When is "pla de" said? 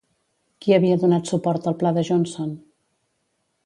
1.83-2.09